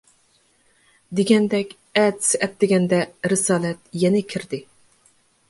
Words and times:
دېگەندەك 1.19 1.75
ئەتىسى 2.01 2.41
ئەتىگەندە 2.47 3.03
رىسالەت 3.35 3.85
يەنە 4.07 4.25
كىردى. 4.35 4.63